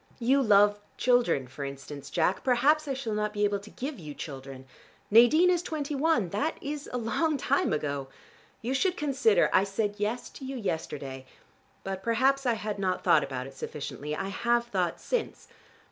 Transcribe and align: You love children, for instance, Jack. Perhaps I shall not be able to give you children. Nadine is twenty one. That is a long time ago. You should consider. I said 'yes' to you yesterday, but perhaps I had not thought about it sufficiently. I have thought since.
You 0.17 0.41
love 0.41 0.79
children, 0.97 1.47
for 1.47 1.63
instance, 1.63 2.09
Jack. 2.09 2.43
Perhaps 2.43 2.87
I 2.87 2.95
shall 2.95 3.13
not 3.13 3.33
be 3.33 3.43
able 3.43 3.59
to 3.59 3.69
give 3.69 3.99
you 3.99 4.15
children. 4.15 4.65
Nadine 5.11 5.51
is 5.51 5.61
twenty 5.61 5.93
one. 5.93 6.29
That 6.29 6.57
is 6.59 6.89
a 6.91 6.97
long 6.97 7.37
time 7.37 7.71
ago. 7.71 8.07
You 8.63 8.73
should 8.73 8.97
consider. 8.97 9.51
I 9.53 9.63
said 9.63 9.99
'yes' 9.99 10.31
to 10.31 10.43
you 10.43 10.55
yesterday, 10.57 11.27
but 11.83 12.01
perhaps 12.01 12.47
I 12.47 12.53
had 12.53 12.79
not 12.79 13.03
thought 13.03 13.23
about 13.23 13.45
it 13.45 13.53
sufficiently. 13.53 14.15
I 14.15 14.29
have 14.29 14.65
thought 14.65 14.99
since. 14.99 15.47